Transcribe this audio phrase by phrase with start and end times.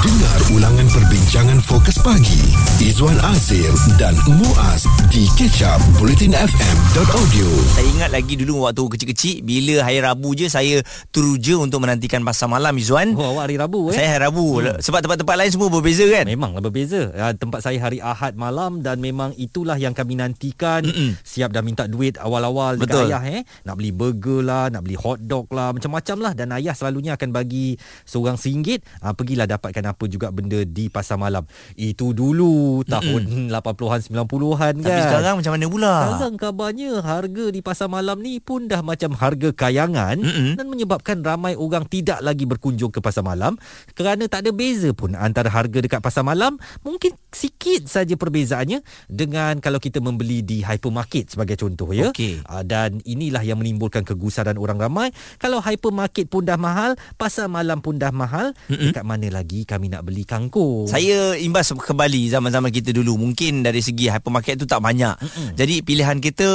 [0.00, 2.40] Dengar ulangan perbincangan fokus pagi
[2.80, 3.68] Izwan Azir
[4.00, 10.48] dan Muaz di kecap bulletinfm.audio Saya ingat lagi dulu waktu kecil-kecil Bila hari Rabu je
[10.48, 10.80] Saya
[11.12, 14.00] teruja untuk menantikan pasar malam Izzuan Oh, awak hari Rabu eh?
[14.00, 14.80] Saya hari Rabu hmm.
[14.80, 17.12] Sebab tempat-tempat lain semua berbeza kan Memanglah berbeza.
[17.12, 20.80] Uh, tempat saya hari Ahad malam dan memang itulah yang kami nantikan.
[20.80, 21.20] Mm-mm.
[21.20, 23.04] Siap dah minta duit awal-awal Betul.
[23.04, 23.42] dekat ayah eh.
[23.66, 27.34] Nak beli burger lah, nak beli hot dog lah, macam-macam lah dan ayah selalunya akan
[27.34, 27.74] bagi
[28.08, 28.80] seorang RM1.
[29.02, 31.42] Uh, pergilah dapatkan apa juga benda di pasar malam.
[31.74, 34.86] Itu dulu tahun 80-an 90-an kan.
[34.86, 39.10] Tapi sekarang macam mana pula Sekarang kabarnya harga di pasar malam ni pun dah macam
[39.12, 40.50] harga kayangan Mm-mm.
[40.54, 43.56] dan menyebabkan ramai orang tidak lagi berkunjung ke pasar malam
[43.94, 49.58] kerana tak ada beza pun antara harga dekat pasar malam mungkin sikit saja perbezaannya dengan
[49.58, 52.12] kalau kita membeli di hypermarket sebagai contoh ya.
[52.12, 52.44] Okey.
[52.44, 55.08] Ah, Dan inilah yang menimbulkan kegusaran orang ramai.
[55.40, 58.92] Kalau hypermarket pun dah mahal, pasar malam pun dah mahal, Mm-mm.
[58.92, 60.84] dekat mana lagi kami nak beli kangkung?
[60.90, 63.16] Saya imbas kembali zaman-zaman kita dulu.
[63.16, 65.14] Mungkin dari segi hypermarket tu tak banyak.
[65.16, 65.48] Mm-mm.
[65.54, 66.48] Jadi pilihan kita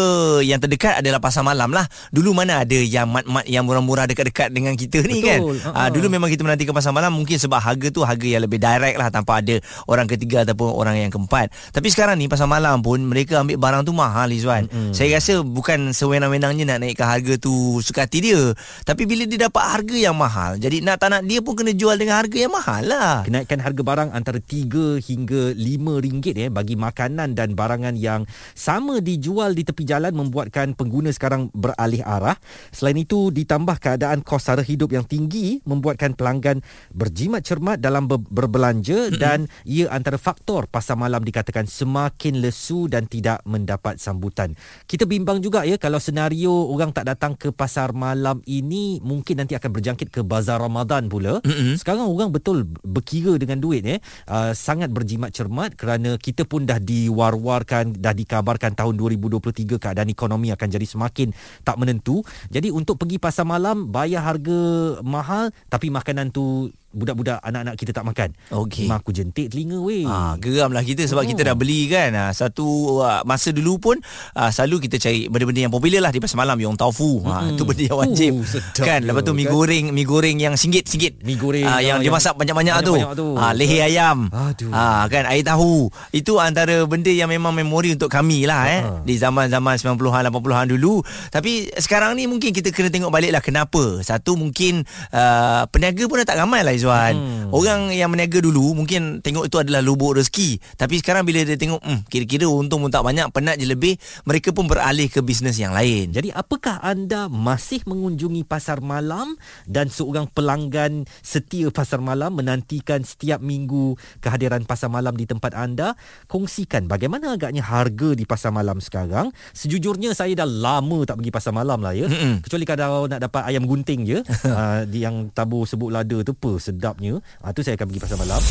[0.44, 1.88] yang terdekat adalah pasar malam lah.
[2.12, 5.40] Dulu mana ada yang mat-mat yang murah-murah dekat-dekat dengan kita ni kan?
[5.42, 5.94] Betul, Ah, ha-ha.
[5.96, 7.16] Dulu memang kita menantikan pasar malam.
[7.16, 9.56] Mungkin sebab harga tu harga yang lebih direct lah Tanpa ada
[9.88, 11.50] orang ketiga ataupun orang yang keempat.
[11.72, 14.68] Tapi sekarang ni pasar malam pun Mereka ambil barang tu mahal Izwan.
[14.68, 14.92] Mm-mm.
[14.92, 18.52] Saya rasa bukan sewenang-wenangnya nak naikkan harga tu suka hati dia.
[18.84, 21.96] Tapi bila dia dapat harga yang mahal Jadi nak tak nak dia pun kena jual
[21.96, 26.76] dengan harga yang mahal lah Kenaikan harga barang antara 3 hingga 5 ringgit eh bagi
[26.76, 28.28] makanan dan barangan yang
[28.58, 32.36] sama dijual di tepi jalan membuatkan pengguna sekarang beralih arah.
[32.76, 36.62] Selain itu ditambah keadaan kos sara hidup yang tinggi membuatkan pelanggan
[36.94, 39.22] berjimat cermat dalam ber- berbelanja mm-hmm.
[39.22, 44.54] dan ia antara faktor pasar malam dikatakan semakin lesu dan tidak mendapat sambutan.
[44.86, 49.58] Kita bimbang juga ya kalau senario orang tak datang ke pasar malam ini mungkin nanti
[49.58, 51.42] akan berjangkit ke bazar Ramadan pula.
[51.42, 51.76] Mm-mm.
[51.78, 52.66] Sekarang orang betul
[53.06, 54.02] berkira dengan duit eh
[54.34, 60.50] uh, sangat berjimat cermat kerana kita pun dah diwar-warkan dah dikabarkan tahun 2023 keadaan ekonomi
[60.50, 61.30] akan jadi semakin
[61.62, 62.26] tak menentu.
[62.50, 64.58] Jadi untuk pergi pasar malam bayar harga
[65.06, 68.32] mahal tapi makanan tu budak-budak anak-anak kita tak makan.
[68.50, 68.88] Okey.
[68.88, 70.02] Mak aku jentik telinga weh.
[70.04, 71.28] Ah, geramlah kita sebab Oh.
[71.28, 72.16] kita dah beli kan.
[72.16, 72.66] Ah, satu
[73.02, 73.96] ah, masa dulu pun
[74.32, 77.20] ah, selalu kita cari benda-benda yang popular lah di pasar malam yang taufu.
[77.22, 77.54] Ah, Mm-mm.
[77.54, 78.34] itu benda yang wajib.
[78.34, 79.00] Uh, sedap kan.
[79.04, 79.52] Lepas tu mi kan?
[79.52, 81.20] goreng, mi goreng yang singgit-singgit.
[81.22, 82.96] Mi goreng, ah, yang dia yang masak banyak-banyak tu.
[82.96, 83.28] banyak-banyak tu.
[83.36, 84.32] Ah, leher ayam.
[84.32, 84.72] Aduh.
[84.72, 85.92] Ah, kan air tahu.
[86.10, 89.02] Itu antara benda yang memang memori untuk kami lah eh Ah.
[89.02, 91.02] di zaman-zaman 90-an 80-an dulu.
[91.28, 94.00] Tapi sekarang ni mungkin kita kena tengok balik lah kenapa.
[94.00, 97.16] Satu mungkin uh, peniaga pun dah tak ramai lah Izwan.
[97.18, 97.50] Hmm.
[97.50, 100.62] Orang yang meniaga dulu mungkin tengok itu adalah lubuk rezeki.
[100.78, 103.98] Tapi sekarang bila dia tengok hmm, kira-kira untung pun tak banyak, penat je lebih,
[104.30, 106.14] mereka pun beralih ke bisnes yang lain.
[106.14, 109.34] Jadi apakah anda masih mengunjungi pasar malam
[109.66, 115.98] dan seorang pelanggan setia pasar malam menantikan setiap minggu kehadiran pasar malam di tempat anda?
[116.30, 119.34] Kongsikan bagaimana agaknya harga di pasar malam sekarang.
[119.56, 122.06] Sejujurnya saya dah lama tak pergi pasar malam lah ya.
[122.06, 122.46] Mm-mm.
[122.46, 126.75] Kecuali kalau nak dapat ayam gunting je uh, di yang tabur sebut lada tu apa
[126.76, 127.24] sedapnya.
[127.40, 128.42] Ah tu saya akan pergi pasar malam.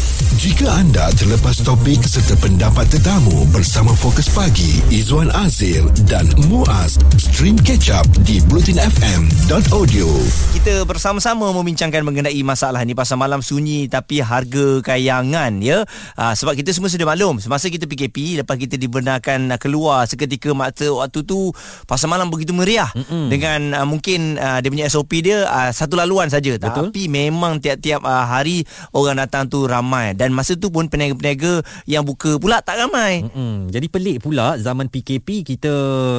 [0.40, 7.56] Jika anda terlepas topik serta pendapat tetamu bersama Fokus Pagi Izwan Azir dan Muaz Stream
[7.60, 10.08] Catch Up di bulletinfm.audio
[10.52, 15.88] Kita bersama-sama membincangkan mengenai masalah ni pasal malam sunyi tapi harga kayangan ya.
[16.14, 20.52] Uh, sebab kita semua sudah maklum semasa kita PKP lepas kita dibenarkan uh, keluar seketika
[20.52, 21.50] masa waktu tu
[21.88, 23.32] pasal malam begitu meriah Mm-mm.
[23.32, 28.03] dengan uh, mungkin uh, dia punya SOP dia uh, satu laluan saja tapi memang tiap-tiap
[28.04, 32.78] uh, hari orang datang tu ramai dan masa tu pun peniaga-peniaga yang buka pula tak
[32.78, 33.24] ramai.
[33.24, 33.72] Mm-mm.
[33.72, 35.72] Jadi pelik pula zaman PKP kita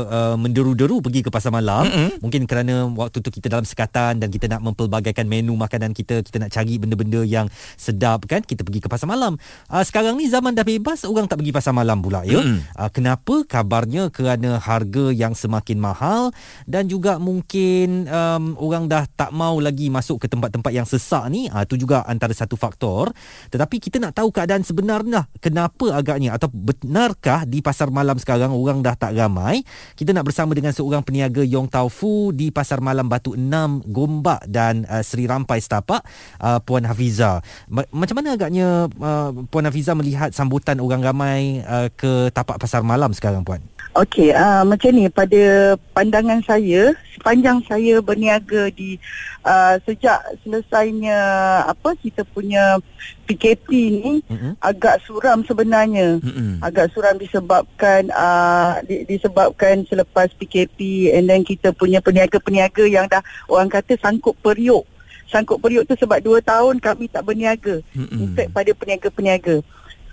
[0.10, 1.86] uh, menderu-deru pergi ke pasar malam.
[1.86, 2.26] Mm-mm.
[2.26, 6.42] Mungkin kerana waktu tu kita dalam sekatan dan kita nak mempelbagaikan menu makanan kita, kita
[6.42, 7.46] nak cari benda-benda yang
[7.78, 9.38] sedap kan, kita pergi ke pasar malam.
[9.70, 12.42] Uh, sekarang ni zaman dah bebas, orang tak pergi pasar malam pula ya.
[12.42, 12.66] Mm-mm.
[12.74, 13.46] Uh, kenapa?
[13.46, 16.34] Kabarnya kerana harga yang semakin mahal
[16.66, 21.46] dan juga mungkin um, orang dah tak mau lagi masuk ke tempat-tempat yang sesak ni.
[21.54, 23.12] Uh, tu juga antara satu faktor.
[23.52, 28.82] Tetapi kita nak tahu keadaan sebenarnya kenapa agaknya atau benarkah di pasar malam sekarang orang
[28.82, 29.62] dah tak ramai.
[29.94, 34.48] Kita nak bersama dengan seorang peniaga Yong Tau Fu di Pasar Malam Batu 6 Gombak
[34.48, 36.02] dan uh, Seri Rampai Setapak
[36.42, 37.44] uh, Puan Hafiza.
[37.70, 42.82] Ma- macam mana agaknya uh, Puan Hafiza melihat sambutan orang ramai uh, ke tapak pasar
[42.82, 43.75] malam sekarang Puan?
[43.96, 49.00] Okey, uh, macam ni pada pandangan saya sepanjang saya berniaga di
[49.48, 51.16] uh, sejak selesainya
[51.64, 52.76] apa kita punya
[53.24, 54.60] PKP ni Mm-mm.
[54.60, 56.20] agak suram sebenarnya.
[56.20, 56.60] Mm-mm.
[56.60, 63.24] Agak suram disebabkan uh, di, disebabkan selepas PKP and then kita punya peniaga-peniaga yang dah
[63.48, 64.84] orang kata sangkut periuk
[65.32, 67.80] sangkut periuk tu sebab 2 tahun kami tak berniaga.
[67.96, 68.20] Mm-mm.
[68.22, 69.64] In fact pada peniaga-peniaga.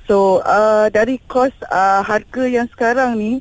[0.06, 3.32] So uh, dari kos uh, harga yang sekarang ni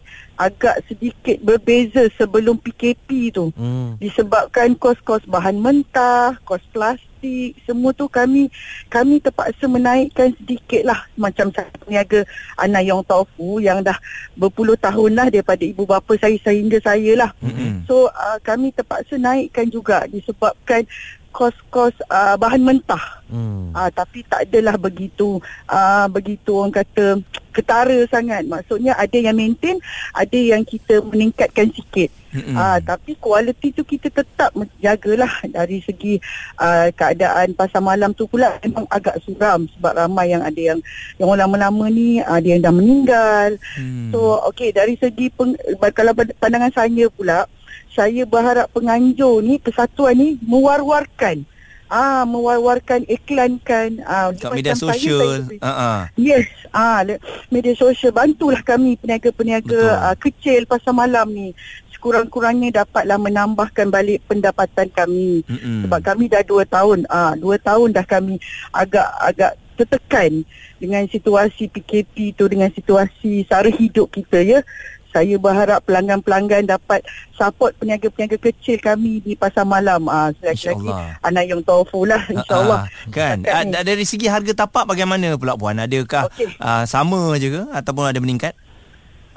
[0.41, 3.53] agak sedikit berbeza sebelum PKP tu.
[3.53, 3.93] Hmm.
[4.01, 8.49] Disebabkan kos-kos bahan mentah, kos plastik, semua tu kami
[8.89, 12.25] kami terpaksa menaikkan sedikit lah macam saya peniaga
[12.57, 13.97] Anayong Tofu yang dah
[14.33, 17.31] berpuluh tahun lah daripada ibu bapa saya sehingga saya lah.
[17.45, 17.85] Mm-mm.
[17.85, 20.89] So uh, kami terpaksa naikkan juga disebabkan
[21.31, 23.23] kos-kos uh, bahan mentah.
[23.31, 23.71] Hmm.
[23.71, 27.23] Ah tapi tak adalah begitu ah begitu orang kata
[27.55, 28.43] ketara sangat.
[28.47, 29.79] Maksudnya ada yang maintain,
[30.11, 32.11] ada yang kita meningkatkan sikit.
[32.31, 32.55] Mm-mm.
[32.55, 36.19] Ah tapi kualiti tu kita tetap jagalah dari segi
[36.59, 40.79] ah, keadaan pasar malam tu pula memang agak suram sebab ramai yang ada yang
[41.19, 43.55] yang orang lama-lama ni ada yang dah meninggal.
[43.79, 44.11] Hmm.
[44.11, 45.55] So okey dari segi peng,
[45.95, 47.47] kalau pandangan saya pula
[47.89, 51.43] saya berharap penganjur ni persatuan ni mewar-warkan
[51.87, 55.43] ah mewar-warkan iklankan ah kat media saya, sosial.
[55.43, 56.01] saya- Ha ah.
[56.15, 57.03] Yes, ah
[57.47, 61.51] media sosial bantulah kami peniaga-peniaga ah, kecil pasar malam ni.
[61.91, 65.43] Sekurang-kurangnya dapatlah menambahkan balik pendapatan kami.
[65.45, 65.85] Mm-mm.
[65.85, 68.39] Sebab kami dah 2 tahun, ah 2 tahun dah kami
[68.71, 70.47] agak agak tertekan
[70.77, 74.63] dengan situasi PKP tu dengan situasi sara hidup kita ya.
[75.11, 77.03] Saya berharap pelanggan-pelanggan dapat
[77.35, 80.07] support peniaga-peniaga kecil kami di pasar malam.
[80.07, 81.27] Ah lagi-lagi InsyaAllah.
[81.27, 82.87] anak yang tofu lah insya-Allah.
[82.87, 86.47] Ah, kan Setakat ah, dari segi harga tapak bagaimana pula puan adakah Okey.
[86.57, 88.53] ah, sama je ke ataupun ada meningkat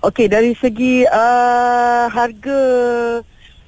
[0.05, 2.61] Okey dari segi uh, harga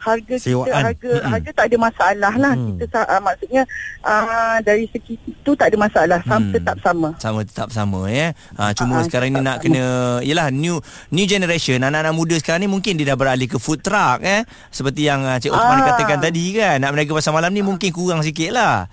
[0.07, 0.65] harga Sewaan.
[0.65, 1.29] kita harga Mm-mm.
[1.29, 2.79] harga tak ada masalah lah Hmm.
[2.79, 3.63] kita uh, maksudnya
[4.01, 6.53] uh, dari segi itu tak ada masalah sama Hmm.
[6.53, 8.29] tetap sama sama tetap sama ya.
[8.55, 9.65] Ha, cuma Ah, sekarang ni nak sama.
[9.65, 9.85] kena
[10.23, 10.79] yalah new
[11.11, 15.05] new generation anak-anak muda sekarang ni mungkin dia dah beralih ke food truck eh seperti
[15.05, 15.87] yang ah, Cik Osman Ah.
[15.91, 18.87] katakan tadi kan nak berniaga pasar malam ni mungkin kurang sikit lah.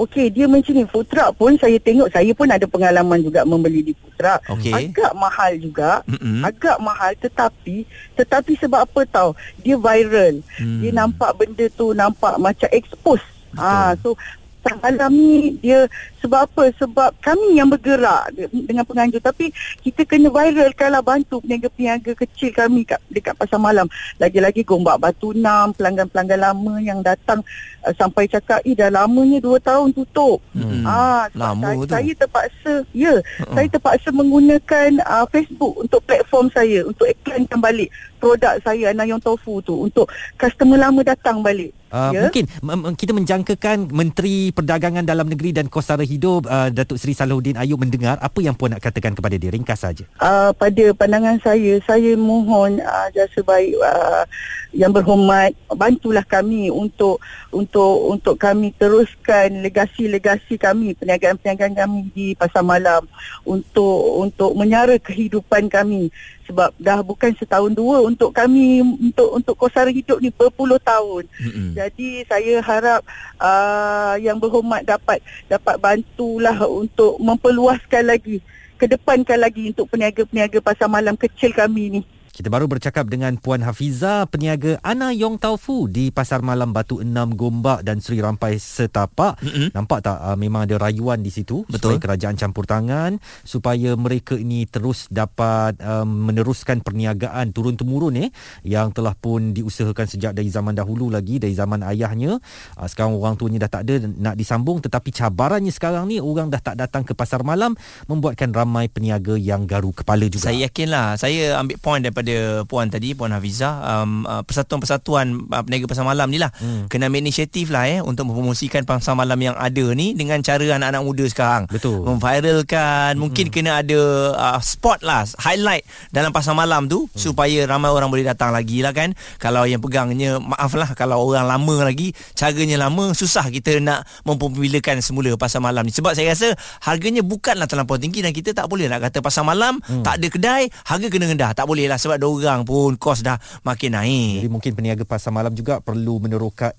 [0.00, 0.84] Okey dia macam ni.
[0.88, 4.40] Food truck pun saya tengok saya pun ada pengalaman juga membeli di food truck.
[4.48, 4.72] Okey.
[4.72, 6.00] agak mahal juga.
[6.08, 6.40] Mm-mm.
[6.40, 7.84] agak mahal tetapi
[8.16, 9.30] tetapi sebab apa tahu
[9.60, 10.40] dia viral.
[10.56, 10.80] Hmm.
[10.80, 13.24] dia nampak benda tu nampak macam expose.
[13.58, 14.16] Ah so
[14.60, 15.88] malam ni dia
[16.20, 19.48] sebab apa sebab kami yang bergerak de- dengan penganjur tapi
[19.80, 25.72] kita kena viralkanlah bantu peniaga-peniaga kecil kami kat dekat pasar malam lagi-lagi gombak batu enam
[25.72, 27.40] pelanggan-pelanggan lama yang datang
[27.80, 30.82] uh, sampai cakap eh dah lamanya 2 tahun tutup Hmm.
[30.82, 31.88] Ah, Lama saya, tu.
[31.88, 33.54] saya terpaksa, ya, Uh-uh.
[33.54, 39.60] saya terpaksa menggunakan uh, Facebook untuk platform saya untuk iklankan balik produk saya Anayong Tofu
[39.60, 41.72] tu untuk customer lama datang balik.
[41.88, 42.20] Uh, ya.
[42.22, 47.14] Mungkin m- m- kita menjangkakan Menteri Perdagangan Dalam Negeri dan Kos Hidup uh, Datuk Seri
[47.14, 50.02] Salahuddin Ayub mendengar apa yang puan nak katakan kepada dia ringkas saja.
[50.18, 54.26] Uh, pada pandangan saya, saya mohon uh, jasa baik uh,
[54.74, 57.22] yang berhormat bantulah kami untuk
[57.54, 63.06] untuk untuk kami teruskan legasi-legasi kami perniagaan-perniagaan kami di pasar malam
[63.46, 66.10] untuk untuk menyara kehidupan kami
[66.50, 71.30] sebab dah bukan setahun dua untuk kami untuk untuk kosara hidup ni berpuluh tahun.
[71.38, 71.78] Mm-mm.
[71.78, 73.00] Jadi saya harap
[73.38, 78.42] uh, yang berhormat dapat dapat bantulah untuk memperluaskan lagi
[78.80, 82.02] kedepankan lagi untuk peniaga-peniaga pasar malam kecil kami ni.
[82.40, 87.36] Kita baru bercakap dengan Puan Hafiza, peniaga Ana Yong Taufu di Pasar Malam Batu Enam
[87.36, 89.36] Gombak dan Sri Rampai Setapak.
[89.44, 89.76] Mm-mm.
[89.76, 92.00] Nampak tak uh, memang ada rayuan di situ Betul.
[92.00, 98.32] supaya kerajaan campur tangan supaya mereka ini terus dapat um, meneruskan perniagaan turun temurun eh
[98.64, 102.40] yang telah pun diusahakan sejak dari zaman dahulu lagi dari zaman ayahnya.
[102.72, 106.64] Uh, sekarang orang tuanya dah tak ada nak disambung tetapi cabarannya sekarang ni orang dah
[106.64, 107.76] tak datang ke pasar malam
[108.08, 110.48] membuatkan ramai peniaga yang garu kepala juga.
[110.48, 112.29] Saya yakinlah Saya ambil point daripada
[112.68, 116.52] Puan tadi Puan Hafiza um, uh, Persatuan-persatuan uh, Peniaga pasar malam ni lah.
[116.60, 116.86] Hmm.
[116.86, 121.02] Kena ambil inisiatif lah eh Untuk mempromosikan pasar malam yang ada ni Dengan cara anak-anak
[121.02, 121.64] muda sekarang.
[121.66, 122.04] Betul.
[122.06, 124.00] Memviralkan Mungkin kena ada
[124.36, 125.82] uh, Spot lah Highlight
[126.14, 129.16] Dalam pasar malam tu Supaya ramai orang boleh datang lagi lah kan.
[129.40, 135.00] Kalau yang pegangnya Maaf lah Kalau orang lama lagi Caranya lama Susah kita nak Mempopularkan
[135.00, 135.92] semula pasar malam ni.
[135.94, 136.52] Sebab saya rasa
[136.84, 140.62] Harganya bukanlah terlampau tinggi Dan kita tak boleh nak kata pasar malam Tak ada kedai
[140.84, 141.50] Harga kena rendah.
[141.56, 145.54] Tak boleh lah Sebab orang pun Kos dah makin naik Jadi mungkin peniaga pasar malam
[145.56, 146.76] juga perlu menerokai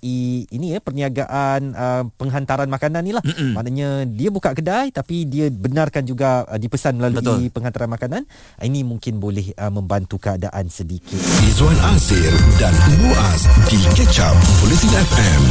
[0.51, 3.23] ini ya perniagaan uh, penghantaran makanan ni lah.
[3.23, 3.55] Mm-mm.
[3.55, 7.53] Maknanya dia buka kedai tapi dia benarkan juga uh, dipesan melalui Betul.
[7.53, 8.21] penghantaran makanan.
[8.59, 11.19] Uh, Ini mungkin boleh uh, membantu keadaan sedikit.
[11.47, 15.41] Izwan Azir dan Muaz di Catch Up Bulletin FM.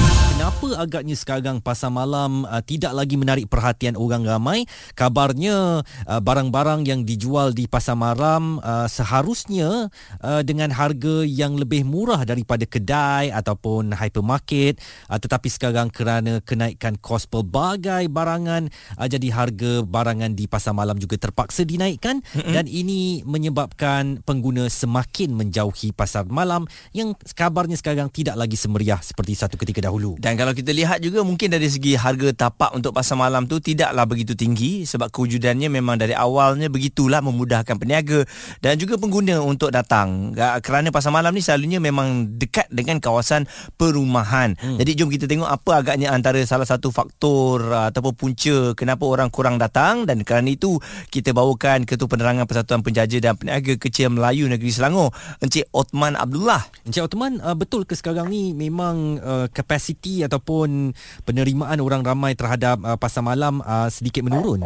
[0.40, 4.66] Kenapa agaknya sekarang pasar malam uh, tidak lagi menarik perhatian orang ramai?
[4.98, 11.86] Kabarnya uh, barang-barang yang dijual di pasar malam uh, seharusnya uh, dengan harga yang lebih
[11.86, 19.28] murah daripada kedai ataupun hypermarket uh, tetapi sekarang kerana kenaikan kos pelbagai barangan uh, jadi
[19.30, 22.52] harga barangan di pasar malam juga terpaksa dinaikkan mm-hmm.
[22.54, 26.64] dan ini menyebabkan pengguna semakin menjauhi pasar malam
[26.96, 30.16] yang kabarnya sekarang tidak lagi semeriah seperti satu ketika dahulu.
[30.16, 34.08] Dan kalau kita lihat juga mungkin dari segi harga tapak untuk pasar malam tu tidaklah
[34.08, 38.24] begitu tinggi sebab kewujudannya memang dari awalnya begitulah memudahkan peniaga
[38.64, 40.32] dan juga pengguna untuk datang.
[40.64, 43.44] Kerana pasar malam ni selalunya memang dekat dengan kawasan
[43.76, 44.56] perumahan.
[44.56, 44.80] Hmm.
[44.80, 49.28] Jadi jom kita tengok apa agaknya antara salah satu faktor uh, ataupun punca kenapa orang
[49.28, 50.80] kurang datang dan kerana itu
[51.12, 55.12] kita bawakan Ketua Penerangan Persatuan Penjaja dan Peniaga Kecil Melayu Negeri Selangor
[55.44, 56.64] Encik Otman Abdullah.
[56.86, 60.94] Encik Otman uh, betul ke sekarang ni memang uh, kapasiti ataupun
[61.26, 64.62] penerimaan orang ramai terhadap uh, pasar malam uh, sedikit menurun?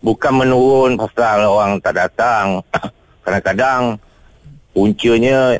[0.00, 2.64] Bukan menurun pasal orang tak datang.
[3.24, 3.96] Kadang-kadang
[4.74, 5.56] puncanya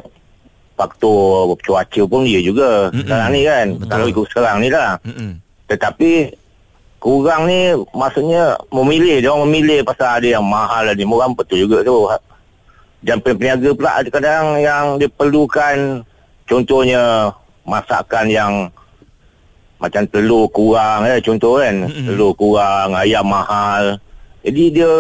[0.75, 3.07] faktor cuaca pun dia juga Mm-mm.
[3.07, 3.67] sekarang ni kan.
[3.79, 3.89] Betul.
[3.89, 4.99] Kalau ikut sekarang ni lah.
[5.07, 5.31] Mm-mm.
[5.71, 6.13] Tetapi
[6.99, 9.23] kurang ni maksudnya memilih.
[9.23, 12.11] Dia orang memilih pasal ada yang mahal ada murah betul juga tu.
[13.05, 16.03] Dan peniaga pula kadang yang diperlukan
[16.49, 17.31] contohnya
[17.65, 18.53] masakan yang
[19.81, 22.09] macam telur kurang ya contoh kan mm-hmm.
[22.09, 24.01] telur kurang ayam mahal
[24.41, 24.93] jadi dia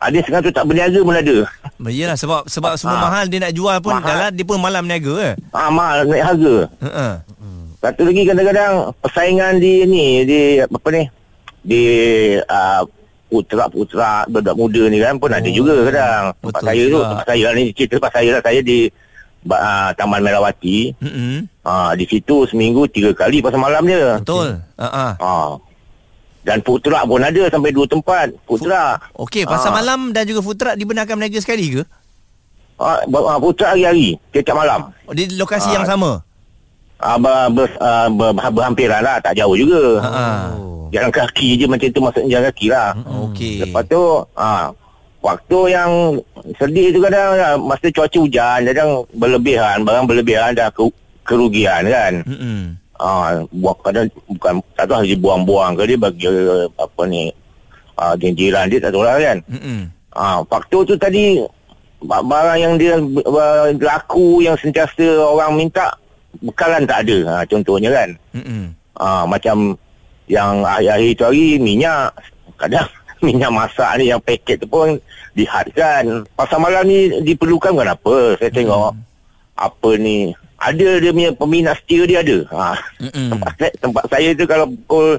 [0.00, 1.36] ada sekarang tu tak berniaga pun ada
[1.80, 3.04] Yalah sebab sebab semua ha.
[3.08, 4.08] mahal dia nak jual pun mahal.
[4.08, 5.34] dalam dia pun malam niaga eh.
[5.52, 6.54] Ah ha, mahal naik harga.
[6.84, 7.08] Ha.
[7.80, 11.02] Satu lagi kadang-kadang persaingan di ni di apa ni
[11.64, 11.82] di
[12.36, 12.84] uh,
[13.32, 15.38] putra-putra budak muda ni kan pun oh.
[15.40, 16.24] ada juga kadang.
[16.44, 18.78] Tempat saya tu tempat saya lah ni cerita tempat saya lah saya di
[19.48, 20.78] uh, Taman Merawati.
[21.00, 21.36] Mm-hmm.
[21.64, 24.20] Uh, di situ seminggu tiga kali pasal malam dia.
[24.20, 24.60] Betul.
[24.76, 25.12] Uh-uh.
[25.16, 25.50] Uh,
[26.40, 28.96] dan food truck pun ada sampai dua tempat food truck.
[29.16, 29.76] Okey, pasal uh.
[29.76, 31.82] malam dan juga food truck dibenarkan berniaga sekali ke?
[32.80, 33.04] Ah,
[33.36, 34.88] food truck hari-hari, setiap malam.
[35.04, 35.74] Oh, di lokasi uh.
[35.80, 36.24] yang sama?
[37.00, 40.00] Ah, ber, ber, uh, ber, berhampiran lah, tak jauh juga.
[40.00, 40.88] Uh.
[40.90, 42.88] Jalan kaki je macam tu maksudnya jalan kaki lah.
[43.30, 43.56] Okey.
[43.62, 44.02] Lepas tu,
[44.36, 44.72] ah,
[45.20, 45.90] waktu yang
[46.56, 50.88] sedih tu kadang uh, masa cuaca hujan, kadang berlebihan, barang berlebihan dah ke,
[51.24, 52.12] kerugian kan.
[52.24, 52.80] Hmm.
[53.00, 56.28] Ah, buat kadang bukan tak tahu dia buang-buang ke dia bagi
[56.76, 57.32] apa ni
[57.96, 59.40] ah jiran dia tak tahu lah kan.
[59.48, 59.88] Hmm.
[60.12, 61.40] Ah, faktor tu tadi
[62.04, 63.00] barang yang dia
[63.80, 65.96] laku yang sentiasa orang minta
[66.44, 67.18] bekalan tak ada.
[67.24, 68.08] Ha, contohnya kan.
[68.36, 68.76] Hmm.
[69.00, 69.80] Ah, macam
[70.28, 72.12] yang akhir-akhir tu hari minyak
[72.60, 72.88] kadang
[73.26, 75.00] minyak masak ni yang paket tu pun
[75.32, 76.28] dihadkan.
[76.36, 78.36] Pasal malam ni diperlukan kenapa?
[78.36, 79.00] Saya tengok hmm.
[79.56, 82.38] apa ni ada dia punya peminat setia dia ada.
[82.52, 82.76] Ha.
[83.08, 85.16] Tempat, saya, tempat saya tu kalau pukul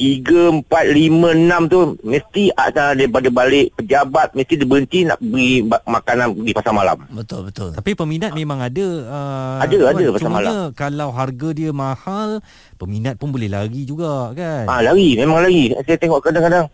[0.00, 5.64] 3, 4, 5, 6 tu mesti ada daripada balik pejabat mesti dia berhenti nak beri
[5.64, 7.04] makanan di pasar malam.
[7.12, 7.76] Betul betul.
[7.76, 10.52] Tapi peminat memang ada uh, ada ada pasar malam.
[10.72, 12.40] kalau harga dia mahal
[12.80, 14.64] peminat pun boleh lari juga kan.
[14.68, 15.72] Ah ha, lari memang lari.
[15.84, 16.68] Saya tengok kadang-kadang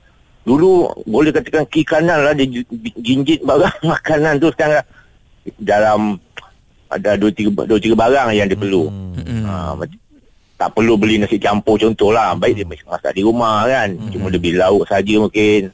[0.46, 2.46] dulu boleh katakan kiri kanan lah dia
[3.02, 4.86] jinjit barang makanan tu sekarang
[5.58, 6.22] dalam
[6.86, 8.86] ada dua tiga dua tiga barang yang dia perlu.
[8.88, 9.44] Hmm.
[9.46, 9.54] Ha,
[10.56, 12.32] tak perlu beli nasi campur contohlah.
[12.38, 13.92] Baik dia masak di rumah kan.
[13.92, 14.10] Hmm.
[14.14, 15.68] Cuma dia beli lauk saja mungkin.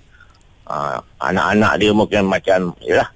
[0.67, 3.09] Ha, anak-anak dia mungkin macam yalah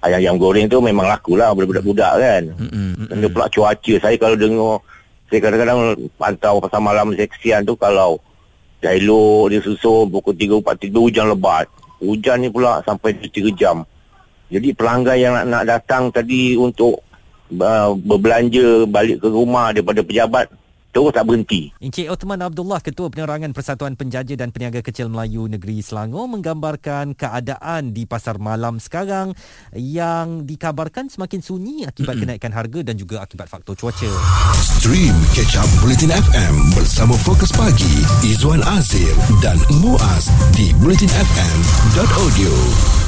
[0.00, 2.42] ayam-ayam goreng tu memang laku lah budak-budak kan.
[2.56, 3.08] Hmm.
[3.08, 4.80] Dan pula cuaca saya kalau dengar
[5.30, 5.80] saya kadang-kadang
[6.18, 8.18] pantau pasal malam saya kesian tu kalau
[8.80, 11.66] dah elok dia susun pukul 3 4 3 hujan lebat.
[12.00, 13.84] Hujan ni pula sampai 3 jam.
[14.50, 16.98] Jadi pelanggan yang nak, nak datang tadi untuk
[17.58, 20.46] uh, berbelanja balik ke rumah daripada pejabat
[20.90, 21.70] terus tak berhenti.
[21.78, 27.94] Encik Osman Abdullah Ketua Penerangan Persatuan Penjaja dan Peniaga Kecil Melayu Negeri Selangor menggambarkan keadaan
[27.94, 29.34] di pasar malam sekarang
[29.74, 34.10] yang dikabarkan semakin sunyi akibat kenaikan harga dan juga akibat faktor cuaca.
[34.58, 40.26] Stream Catch Up Bulletin FM bersama Fokus Pagi Izwan Azir dan Muaz
[40.58, 42.99] di bulletinfm.audio.